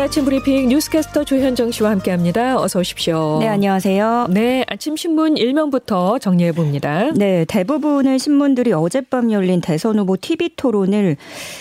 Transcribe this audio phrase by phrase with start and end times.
[0.00, 2.58] 오늘 아침 브리핑 뉴스캐스터 조현정 씨와 함께합니다.
[2.58, 3.36] 어서 오십시오.
[3.40, 4.28] 네, 안녕하세요.
[4.30, 7.10] 네, 아침 신문 1면부터 정리해 봅니다.
[7.14, 11.18] 네, 대부분의 신문들이 어젯밤 열린 대선 후보 TV 토론을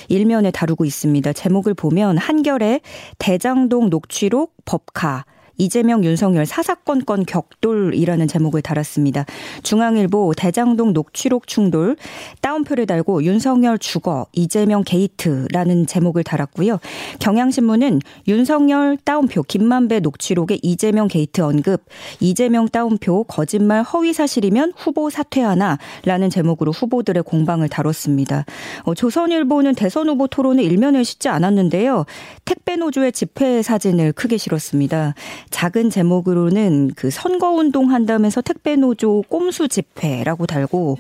[0.08, 1.34] 일면에 다루고 있습니다.
[1.34, 2.80] 제목을 보면 한겨레
[3.18, 5.26] 대장동 녹취록 법카
[5.60, 9.26] 이재명 윤석열 사사건건 격돌이라는 제목을 달았습니다.
[9.62, 11.98] 중앙일보 대장동 녹취록 충돌
[12.42, 16.80] 따옴표를 달고 윤석열 죽어 이재명 게이트라는 제목을 달았고요.
[17.20, 21.84] 경향신문은 윤석열 따옴표 김만배 녹취록에 이재명 게이트 언급
[22.22, 28.46] 이재명 따옴표 거짓말 허위 사실이면 후보 사퇴하나라는 제목으로 후보들의 공방을 다뤘습니다.
[28.84, 32.06] 어, 조선일보는 대선 후보 토론을 일면을 싣지 않았는데요.
[32.46, 35.16] 택배 노조의 집회 사진을 크게 실었습니다.
[35.50, 40.98] 작은 제목으로는 그 선거운동 한다면서 택배노조 꼼수 집회라고 달고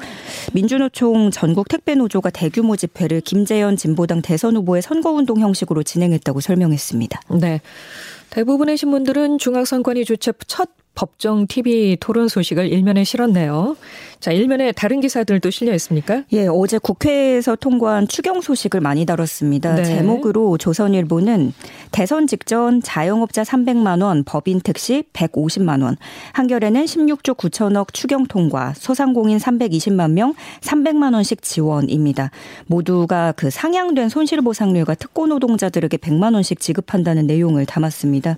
[0.53, 7.21] 민주노총 전국 택배노조가 대규모 집회를 김재연 진보당 대선 후보의 선거운동 형식으로 진행했다고 설명했습니다.
[7.39, 7.61] 네.
[8.29, 10.69] 대부분의 신문들은 중앙선관위 주최 첫
[10.99, 13.77] 법정 TV 토론 소식을 일면에 실었네요.
[14.19, 16.23] 자, 일면에 다른 기사들도 실려 있습니까?
[16.33, 19.75] 예, 어제 국회에서 통과한 추경 소식을 많이 다뤘습니다.
[19.75, 19.85] 네.
[19.85, 21.53] 제목으로 조선일보는
[21.91, 25.95] 대선 직전 자영업자 300만 원, 법인 택시 150만 원,
[26.33, 32.31] 한겨레는 16조 9천억 추경 통과, 소상공인 320만 명 300만 원씩 지원입니다.
[32.67, 38.37] 모두가 그 상향된 손실보상률과 특고 노동자들에게 100만 원씩 지급한다는 내용을 담았습니다.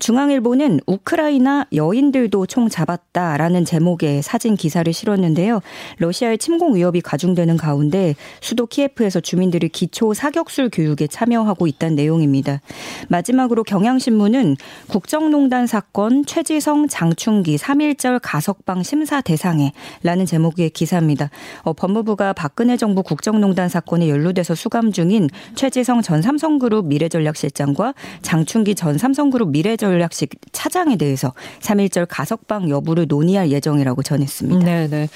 [0.00, 5.60] 중앙일보는 우크라이나 여인들도 총 잡았다라는 제목의 사진 기사를 실었는데요.
[5.98, 12.60] 러시아의 침공 위협이 가중되는 가운데 수도 키예프에서 주민들이 기초 사격술 교육에 참여하고 있다는 내용입니다.
[13.08, 14.56] 마지막으로 경향신문은
[14.88, 21.30] 국정농단 사건 최지성 장충기 3.1절 가석방 심사 대상에 라는 제목의 기사입니다.
[21.62, 28.96] 어, 법무부가 박근혜 정부 국정농단 사건에 연루돼서 수감 중인 최지성 전 삼성그룹 미래전략실장과 장충기 전
[28.96, 34.64] 삼성그룹 미래전 략실 차장에 대해서 3.1절 가석방 여부를 논의할 예정이라고 전했습니다.
[34.64, 35.08] 네, 네.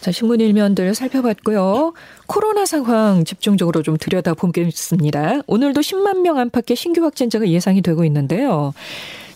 [0.00, 1.94] 자, 신문 일면들 살펴봤고요.
[2.26, 5.42] 코로나 상황 집중적으로 좀 들여다보겠습니다.
[5.46, 8.72] 오늘도 10만 명 안팎의 신규 확진자가 예상이 되고 있는데요.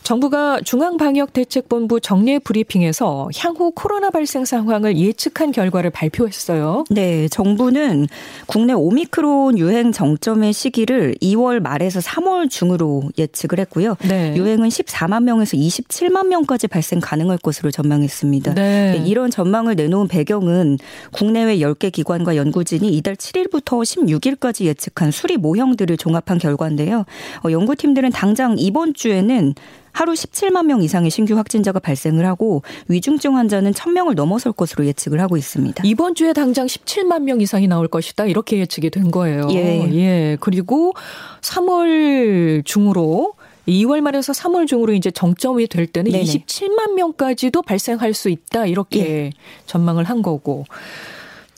[0.06, 6.84] 정부가 중앙방역대책본부 정례 브리핑에서 향후 코로나 발생 상황을 예측한 결과를 발표했어요.
[6.91, 8.06] 네, 정부는
[8.47, 13.97] 국내 오미크론 유행 정점의 시기를 2월 말에서 3월 중으로 예측을 했고요.
[14.09, 14.37] 네.
[14.37, 18.55] 유행은 14만 명에서 27만 명까지 발생 가능할 것으로 전망했습니다.
[18.55, 18.93] 네.
[18.93, 20.78] 네 이런 전망을 내놓은 배경은
[21.11, 27.06] 국내외 10개 기관과 연구진이 이달 7일부터 16일까지 예측한 수리 모형들을 종합한 결과인데요.
[27.45, 29.55] 어, 연구팀들은 당장 이번 주에는
[29.97, 35.39] 하루 17만 명 이상의 신규 확진자가 발생을 하고 위중증 환자는 1000명을 넘어설 것으로 예측을 하고
[35.39, 35.83] 있습니다.
[35.87, 38.27] 이번 주에 당장 17만 명 이상이 나올 것이다.
[38.27, 39.49] 이렇게 예측이 된 거예요.
[39.53, 39.91] 예.
[39.95, 40.37] 예.
[40.39, 40.93] 그리고
[41.41, 43.37] 3월 중으로
[43.67, 46.25] 2월 말에서 3월 중으로 이제 정점이 될 때는 네네.
[46.25, 48.67] 27만 명까지도 발생할 수 있다.
[48.67, 49.31] 이렇게 예.
[49.65, 50.67] 전망을 한 거고.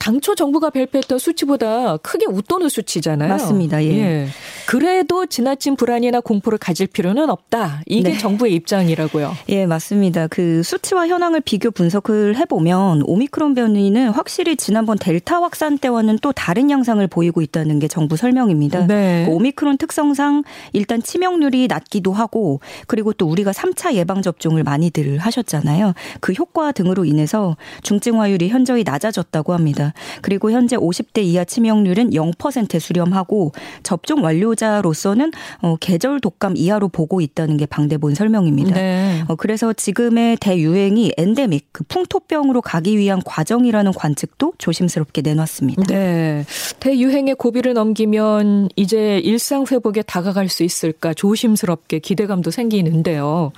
[0.08, 3.28] 당초 정부가 발표했던 수치보다 크게 웃도는 수치잖아요.
[3.28, 3.84] 맞습니다.
[3.84, 3.88] 예.
[3.88, 4.28] 예.
[4.66, 7.82] 그래도 지나친 불안이나 공포를 가질 필요는 없다.
[7.84, 8.18] 이게 네.
[8.18, 9.36] 정부의 입장이라고요.
[9.50, 10.26] 예, 맞습니다.
[10.28, 16.70] 그 수치와 현황을 비교 분석을 해보면 오미크론 변이는 확실히 지난번 델타 확산 때와는 또 다른
[16.70, 18.86] 양상을 보이고 있다는 게 정부 설명입니다.
[18.86, 19.26] 네.
[19.26, 20.42] 그 오미크론 특성상
[20.72, 25.92] 일단 치명률이 낮기도 하고 그리고 또 우리가 3차 예방 접종을 많이들 하셨잖아요.
[26.20, 29.92] 그 효과 등으로 인해서 중증 화율이 현저히 낮아졌다고 합니다.
[30.22, 35.32] 그리고 현재 50대 이하 치명률은 0%에 수렴하고 접종 완료자로서는
[35.62, 38.74] 어, 계절 독감 이하로 보고 있다는 게 방대본 설명입니다.
[38.74, 39.22] 네.
[39.28, 45.82] 어, 그래서 지금의 대유행이 엔데믹, 그 풍토병으로 가기 위한 과정이라는 관측도 조심스럽게 내놨습니다.
[45.86, 46.44] 네.
[46.80, 53.52] 대유행의 고비를 넘기면 이제 일상 회복에 다가갈 수 있을까 조심스럽게 기대감도 생기는데요.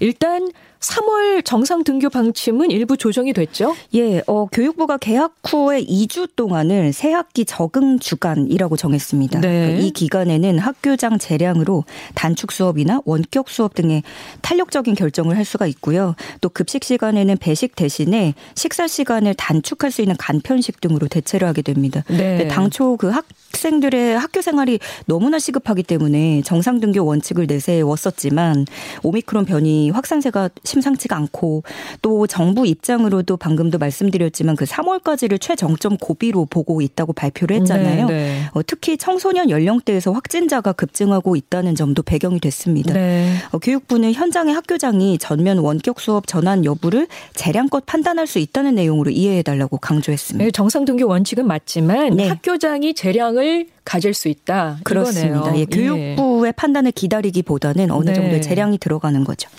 [0.00, 0.50] 일단
[0.84, 3.74] 3월 정상 등교 방침은 일부 조정이 됐죠?
[3.94, 9.40] 예, 어, 교육부가 개학 후에 2주 동안을 새학기 적응 주간이라고 정했습니다.
[9.40, 9.78] 네.
[9.80, 11.84] 이 기간에는 학교장 재량으로
[12.14, 14.02] 단축 수업이나 원격 수업 등의
[14.42, 16.14] 탄력적인 결정을 할 수가 있고요.
[16.40, 22.04] 또 급식 시간에는 배식 대신에 식사 시간을 단축할 수 있는 간편식 등으로 대체를 하게 됩니다.
[22.08, 22.48] 네.
[22.48, 28.66] 당초 그 학생들의 학교 생활이 너무나 시급하기 때문에 정상 등교 원칙을 내세웠었지만
[29.02, 31.62] 오미크론 변이 확산세가 심상치가 않고
[32.02, 38.06] 또 정부 입장으로도 방금도 말씀드렸지만 그 3월까지를 최정점 고비로 보고 있다고 발표를 했잖아요.
[38.06, 38.40] 네, 네.
[38.52, 42.92] 어, 특히 청소년 연령대에서 확진자가 급증하고 있다는 점도 배경이 됐습니다.
[42.92, 43.34] 네.
[43.52, 49.78] 어, 교육부는 현장의 학교장이 전면 원격 수업 전환 여부를 재량껏 판단할 수 있다는 내용으로 이해해달라고
[49.78, 50.44] 강조했습니다.
[50.44, 52.28] 네, 정상 등교 원칙은 맞지만 네.
[52.28, 54.78] 학교장이 재량을 가질 수 있다.
[54.82, 55.56] 그렇습니다.
[55.58, 56.52] 예, 교육부의 예.
[56.52, 58.14] 판단을 기다리기보다는 어느 네.
[58.14, 59.50] 정도 재량이 들어가는 거죠.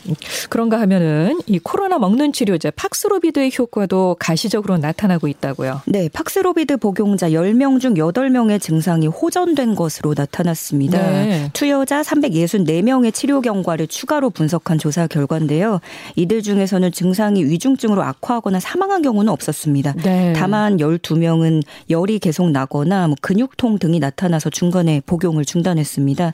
[0.50, 5.82] 그런가 하면은 이 코로나 먹는 치료제 팍스로비드의 효과도 가시적으로 나타나고 있다고요.
[5.86, 10.98] 네, 팍스로비드 복용자 10명 중 8명의 증상이 호전된 것으로 나타났습니다.
[10.98, 11.50] 네.
[11.54, 15.82] 투여자 364명의 치료 경과를 추가로 분석한 조사 결과인데요.
[16.16, 19.94] 이들 중에서는 증상이 위중증으로 악화하거나 사망한 경우는 없었습니다.
[20.04, 20.34] 네.
[20.36, 21.62] 다만 12명은
[21.92, 26.34] 열이 계속 나거나 뭐 근육통 등이 나타 나서 중간에 복용을 중단했습니다.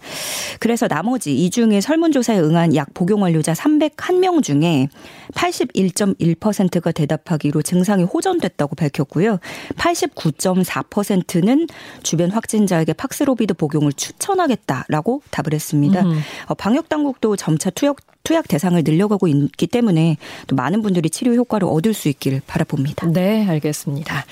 [0.59, 4.87] 그래서 나머지 이 중에 설문조사에 응한 약 복용 완료자 301명 중에
[5.33, 9.39] 81.1%가 대답하기로 증상이 호전됐다고 밝혔고요.
[9.75, 11.67] 89.4%는
[12.03, 16.01] 주변 확진자에게 팍스로비드 복용을 추천하겠다라고 답을 했습니다.
[16.03, 16.19] 음.
[16.57, 21.93] 방역 당국도 점차 투약 투약 대상을 늘려가고 있기 때문에 또 많은 분들이 치료 효과를 얻을
[21.93, 23.07] 수 있기를 바라봅니다.
[23.07, 24.25] 네, 알겠습니다.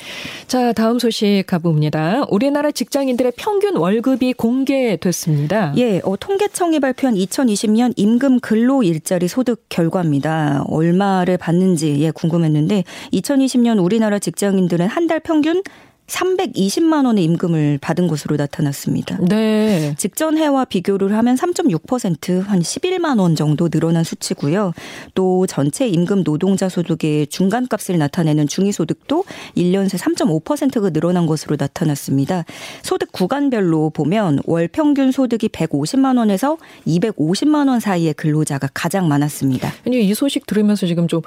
[0.48, 2.26] 자, 다음 소식 가봅니다.
[2.30, 5.74] 우리나라 직장인들의 평균 월급이 공개됐습니다.
[5.78, 10.64] 예, 어, 통계청이 발표한 2020년 임금 근로 일자리 소득 결과입니다.
[10.68, 12.84] 얼마를 받는지 예, 궁금했는데
[13.14, 15.64] 2020년 우리나라 직장인들은 한 달 평균
[16.10, 19.18] 320만 원의 임금을 받은 것으로 나타났습니다.
[19.22, 19.94] 네.
[19.98, 24.74] 직전 해와 비교를 하면 3.6%한 11만 원 정도 늘어난 수치고요.
[25.14, 29.24] 또 전체 임금 노동자 소득의 중간값을 나타내는 중위소득도
[29.56, 32.46] 1년 새 3.5%가 늘어난 것으로 나타났습니다.
[32.82, 36.58] 소득 구간별로 보면 월 평균 소득이 150만 원에서
[36.88, 39.72] 250만 원 사이의 근로자가 가장 많았습니다.
[39.86, 41.22] 아니 이 소식 들으면서 지금 좀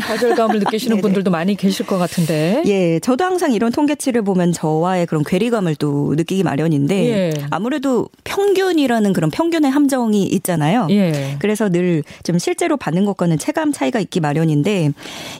[0.00, 2.62] 좌절감을 느끼시는 분들도 많이 계실 것 같은데.
[2.66, 7.34] 예, 저도 항상 이런 통계치 수치를 보면 저와의 그런 괴리감을 또 느끼기 마련인데 예.
[7.50, 10.86] 아무래도 평균이라는 그런 평균의 함정이 있잖아요.
[10.90, 11.36] 예.
[11.40, 14.92] 그래서 늘 좀 실제로 받는 것과는 체감 차이가 있기 마련인데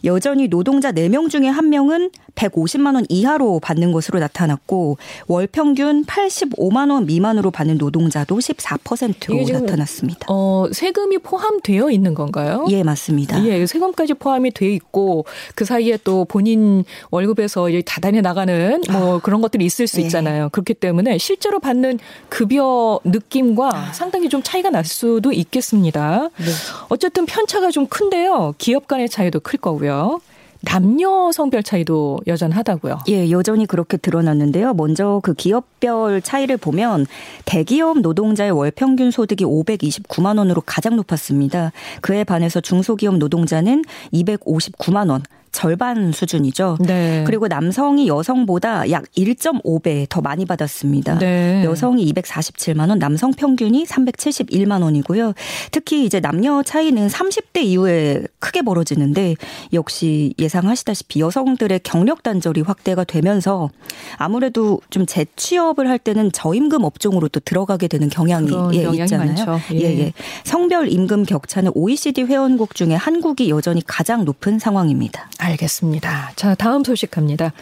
[0.04, 4.96] 여전히 노동자 4명 중에 1명은 150만 원 이하로 받는 것으로 나타났고
[5.26, 10.26] 월 평균 85만 원 미만으로 받는 노동자도 14%로 나타났습니다.
[10.28, 12.66] 어, 세금이 포함되어 있는 건가요?
[12.70, 13.44] 예, 맞습니다.
[13.46, 15.24] 예, 세금까지 포함이 돼 있고
[15.54, 18.52] 그 사이에 또 본인 월급에서 다단히 나가는
[18.90, 19.20] 뭐 아.
[19.20, 20.04] 그런 것들이 있을 수 예.
[20.04, 20.48] 있잖아요.
[20.50, 21.98] 그렇기 때문에 실제로 받는
[22.28, 23.92] 급여 느낌과 아.
[23.92, 26.30] 상당히 좀 차이가 날 수도 있겠습니다.
[26.36, 26.44] 네.
[26.88, 28.54] 어쨌든 편차가 좀 큰데요.
[28.58, 30.20] 기업 간의 차이도 클 거고요.
[30.62, 33.00] 남녀 성별 차이도 여전하다고요.
[33.08, 34.74] 예, 여전히 그렇게 드러났는데요.
[34.74, 37.06] 먼저 그 기업별 차이를 보면
[37.46, 41.72] 대기업 노동자의 월 평균 소득이 529만 원으로 가장 높았습니다.
[42.02, 45.22] 그에 반해서 중소기업 노동자는 259만 원,
[45.52, 46.78] 절반 수준이죠.
[46.80, 47.24] 네.
[47.26, 51.18] 그리고 남성이 여성보다 약 1.5배 더 많이 받았습니다.
[51.18, 51.64] 네.
[51.64, 55.34] 여성이 247만 원, 남성 평균이 371만 원이고요.
[55.72, 59.34] 특히 이제 남녀 차이는 30대 이후에 크게 벌어지는데
[59.72, 63.70] 역시 예상하시다시피 여성들의 경력 단절이 확대가 되면서
[64.16, 69.60] 아무래도 좀 재취업을 할 때는 저임금 업종으로 또 들어가게 되는 경향이 예, 있잖아요.
[69.72, 69.80] 예.
[69.80, 70.12] 예, 예.
[70.44, 75.28] 성별 임금 격차는 OECD 회원국 중에 한국이 여전히 가장 높은 상황입니다.
[75.40, 76.32] 알겠습니다.
[76.36, 77.52] 자, 다음 소식 갑니다.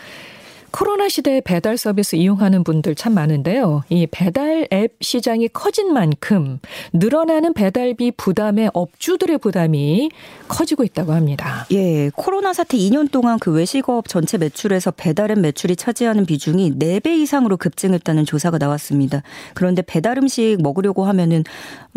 [0.70, 3.84] 코로나 시대에 배달 서비스 이용하는 분들 참 많은데요.
[3.88, 6.60] 이 배달 앱 시장이 커진 만큼
[6.92, 10.10] 늘어나는 배달비 부담에 업주들의 부담이
[10.46, 11.66] 커지고 있다고 합니다.
[11.72, 17.08] 예, 코로나 사태 2년 동안 그 외식업 전체 매출에서 배달 앱 매출이 차지하는 비중이 4배
[17.18, 19.22] 이상으로 급증했다는 조사가 나왔습니다.
[19.54, 21.44] 그런데 배달 음식 먹으려고 하면은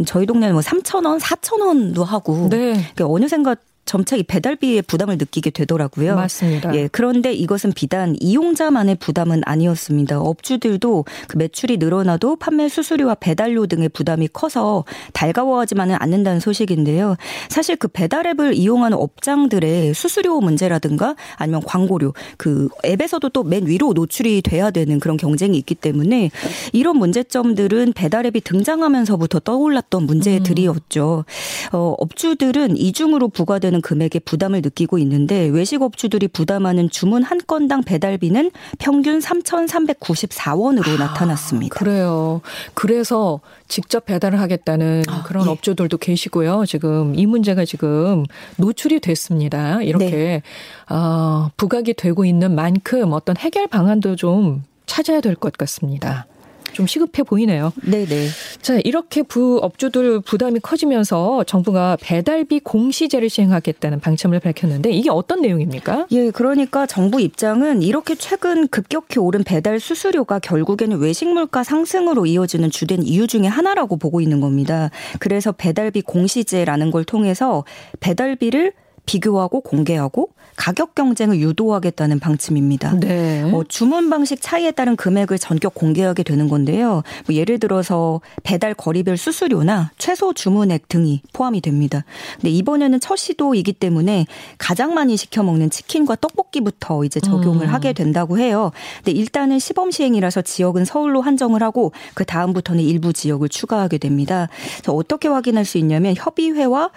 [0.06, 2.74] 저희 동네는 뭐 3,000원, 4,000원도 하고 네.
[2.96, 6.16] 그러니까 어느샌가 점차 이 배달비의 부담을 느끼게 되더라고요.
[6.16, 6.74] 맞습니다.
[6.76, 10.20] 예, 그런데 이것은 비단 이용자만의 부담은 아니었습니다.
[10.22, 17.16] 업주들도 그 매출이 늘어나도 판매 수수료와 배달료 등의 부담이 커서 달가워하지만은 않는다는 소식인데요.
[17.50, 23.92] 사실 그 배달 앱을 이용하는 업장들의 수수료 문제라든가 아니면 광고료 그 앱에서도 또 맨 위로
[23.94, 26.32] 노출이 돼야 되는 그런 경쟁이 있기 때문에
[26.72, 31.26] 이런 문제점들은 배달 앱이 등장하면서부터 떠올랐던 문제들이었죠.
[31.74, 37.84] 어, 업주들은 이중으로 부과 되는 금액에 부담을 느끼고 있는데 외식 업주들이 부담하는 주문 한 건당
[37.84, 41.80] 배달비는 평균 3,394원으로 아, 나타났습니다.
[41.80, 42.42] 그래요.
[42.74, 45.50] 그래서 직접 배달을 하겠다는 아, 그런 예.
[45.50, 46.66] 업주들도 계시고요.
[46.68, 48.26] 지금 이 문제가 지금
[48.58, 49.82] 노출이 됐습니다.
[49.82, 50.42] 이렇게 네.
[50.90, 56.26] 어, 부각이 되고 있는 만큼 어떤 해결 방안도 좀 찾아야 될 것 같습니다.
[56.74, 57.74] 좀 시급해 보이네요.
[57.84, 58.28] 네네.
[58.62, 66.08] 자, 이렇게 부 업주들 부담이 커지면서 정부가 배달비 공시제를 시행하겠다는 방침을 밝혔는데 이게 어떤 내용입니까?
[66.12, 72.70] 예, 그러니까 정부 입장은 이렇게 최근 급격히 오른 배달 수수료가 결국에는 외식 물가 상승으로 이어지는
[72.70, 74.90] 주된 이유 중에 하나라고 보고 있는 겁니다.
[75.20, 77.64] 그래서 배달비 공시제라는 걸 통해서
[78.00, 78.74] 배달비를
[79.06, 83.00] 비교하고 공개하고 가격 경쟁을 유도하겠다는 방침입니다.
[83.00, 83.44] 네.
[83.44, 87.04] 어, 주문 방식 차이에 따른 금액을 전격 공개하게 되는 건데요.
[87.28, 92.04] 뭐 예를 들어서 배달 거리별 수수료나 최소 주문액 등이 포함이 됩니다.
[92.36, 94.26] 근데 이번에는 첫 시도이기 때문에
[94.58, 97.74] 가장 많이 시켜 먹는 치킨과 떡볶이부터 이제 적용을 음.
[97.74, 98.72] 하게 된다고 해요.
[98.98, 104.48] 근데 일단은 시범 시행이라서 지역은 서울로 한정을 하고 그 다음부터는 일부 지역을 추가하게 됩니다.
[104.88, 106.92] 어떻게 확인할 수 있냐면 협의회와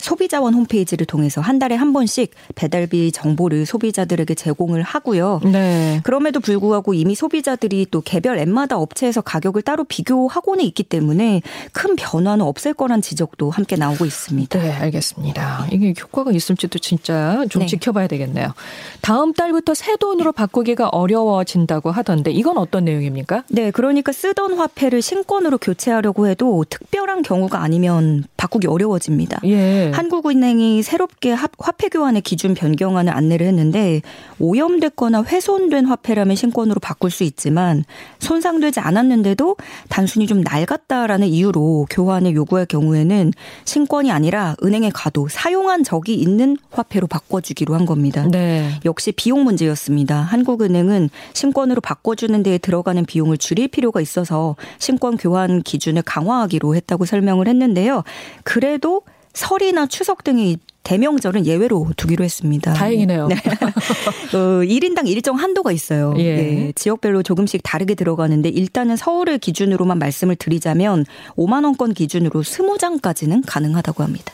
[0.00, 5.40] 소비자원 홈페이지를 통해서 한 달에 한 번씩 배달비 정보를 소비자들에게 제공을 하고요.
[5.44, 6.00] 네.
[6.02, 11.42] 그럼에도 불구하고 이미 소비자들이 또 개별 앱마다 업체에서 가격을 따로 비교하고는 있기 때문에
[11.72, 14.58] 큰 변화는 없을 거란 지적도 함께 나오고 있습니다.
[14.58, 15.66] 네, 알겠습니다.
[15.72, 17.66] 이게 효과가 있을지도 진짜 좀 네.
[17.66, 18.54] 지켜봐야 되겠네요.
[19.00, 23.44] 다음 달부터 새 돈으로 바꾸기가 어려워진다고 하던데 이건 어떤 내용입니까?
[23.48, 29.40] 네, 그러니까 쓰던 화폐를 신권으로 교체하려고 해도 특별한 경우가 아니면 바꾸기 어려워집니다.
[29.44, 29.89] 예.
[29.90, 29.96] 네.
[29.96, 34.02] 한국은행이 새롭게 화폐 교환의 기준 변경안을 안내를 했는데
[34.38, 37.84] 오염됐거나 훼손된 화폐라면 신권으로 바꿀 수 있지만
[38.20, 39.56] 손상되지 않았는데도
[39.88, 43.32] 단순히 좀 낡았다라는 이유로 교환을 요구할 경우에는
[43.64, 48.26] 신권이 아니라 은행에 가도 사용한 적이 있는 화폐로 바꿔주기로 한 겁니다.
[48.30, 48.70] 네.
[48.84, 50.20] 역시 비용 문제였습니다.
[50.20, 57.48] 한국은행은 신권으로 바꿔주는 데에 들어가는 비용을 줄일 필요가 있어서 신권 교환 기준을 강화하기로 했다고 설명을
[57.48, 58.04] 했는데요.
[58.44, 59.02] 그래도
[59.34, 62.72] 설이나 추석 등의 대명절은 예외로 두기로 했습니다.
[62.72, 63.28] 다행이네요.
[63.28, 63.36] 네.
[64.34, 66.14] 어, 1인당 일정 한도가 있어요.
[66.18, 66.36] 예.
[66.36, 71.04] 네, 지역별로 조금씩 다르게 들어가는데 일단은 서울을 기준으로만 말씀을 드리자면
[71.36, 74.32] 5만 원권 기준으로 20장까지는 가능하다고 합니다.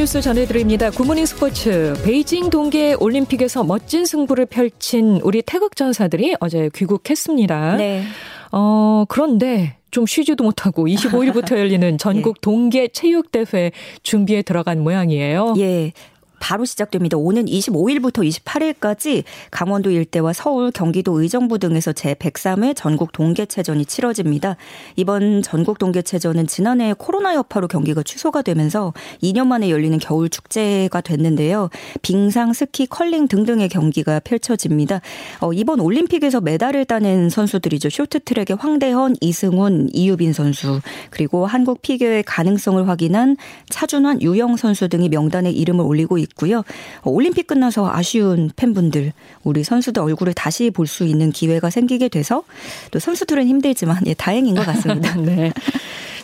[0.00, 0.90] 뉴스 전해드립니다.
[0.90, 1.92] 굿모닝 스포츠.
[2.02, 7.76] 베이징 동계 올림픽에서 멋진 승부를 펼친 우리 태극 전사들이 어제 귀국했습니다.
[7.76, 8.04] 네.
[8.50, 12.40] 어, 그런데 좀 쉬지도 못하고 25일부터 열리는 전국 예.
[12.40, 15.52] 동계 체육대회 준비에 들어간 모양이에요.
[15.58, 15.92] 예.
[16.40, 17.16] 바로 시작됩니다.
[17.16, 24.56] 오는 25일부터 28일까지 강원도 일대와 서울, 경기도 의정부 등에서 제103회 전국 동계체전이 치러집니다.
[24.96, 28.92] 이번 전국 동계체전은 지난해 코로나 여파로 경기가 취소가 되면서
[29.22, 31.68] 2년 만에 열리는 겨울 축제가 됐는데요.
[32.02, 35.02] 빙상, 스키, 컬링 등등의 경기가 펼쳐집니다.
[35.40, 37.90] 어, 이번 올림픽에서 메달을 따낸 선수들이죠.
[37.90, 40.80] 쇼트트랙의 황대헌, 이승훈, 이유빈 선수
[41.10, 43.36] 그리고 한국 피겨의 가능성을 확인한
[43.68, 46.62] 차준환, 유영 선수 등이 명단에 이름을 올리고 있고 있고요.
[47.04, 49.12] 올림픽 끝나서 아쉬운 팬분들,
[49.44, 52.42] 우리 선수들 얼굴을 다시 볼 수 있는 기회가 생기게 돼서
[52.90, 55.14] 또 선수들은 힘들지만 예, 다행인 것 같습니다.
[55.20, 55.52] 네.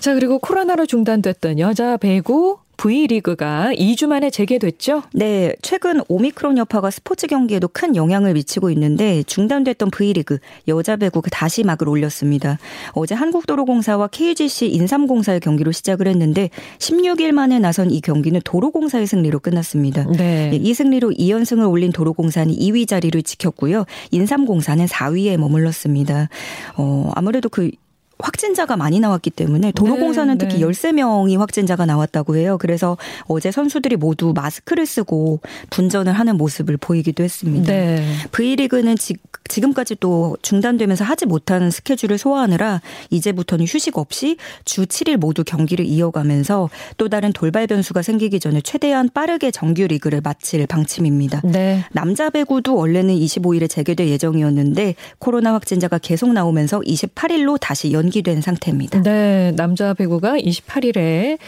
[0.00, 5.02] 자, 그리고 코로나로 중단됐던 여자 배구 V리그가 2주 만에 재개됐죠?
[5.12, 11.62] 네, 최근 오미크론 여파가 스포츠 경기에도 큰 영향을 미치고 있는데 중단됐던 V리그 여자 배구가 다시
[11.64, 12.58] 막을 올렸습니다.
[12.92, 20.06] 어제 한국도로공사와 KGC 인삼공사의 경기로 시작을 했는데 16일 만에 나선 이 경기는 도로공사의 승리로 끝났습니다.
[20.16, 20.50] 네.
[20.52, 23.84] 이 승리로 2연승을 올린 도로공사는 2위 자리를 지켰고요.
[24.10, 26.28] 인삼공사는 4위에 머물렀습니다.
[26.76, 27.70] 어, 아무래도 그
[28.18, 30.66] 확진자가 많이 나왔기 때문에 도로공사는 네, 특히 네.
[30.66, 32.56] 13명이 확진자가 나왔다고 해요.
[32.58, 32.96] 그래서
[33.26, 37.72] 어제 선수들이 모두 마스크를 쓰고 분전을 하는 모습을 보이기도 했습니다.
[37.72, 38.04] 네.
[38.32, 39.16] V리그는 지,
[39.48, 46.70] 지금까지 또 중단되면서 하지 못한 스케줄을 소화하느라 이제부터는 휴식 없이 주 7일 모두 경기를 이어가면서
[46.96, 51.42] 또 다른 돌발 변수가 생기기 전에 최대한 빠르게 정규 리그를 마칠 방침입니다.
[51.44, 51.84] 네.
[51.92, 59.02] 남자 배구도 원래는 25일에 재개될 예정이었는데 코로나 확진자가 계속 나오면서 28일로 다시 연 연기된 상태입니다.
[59.02, 61.38] 네, 남자 배구가 28일에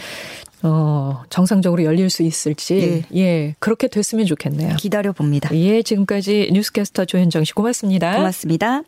[0.62, 3.18] 어, 정상적으로 열릴 수 있을지 예.
[3.20, 4.76] 예, 그렇게 됐으면 좋겠네요.
[4.76, 5.54] 기다려 봅니다.
[5.54, 8.16] 예, 지금까지 뉴스캐스터 조현정 씨 고맙습니다.
[8.16, 8.82] 고맙습니다.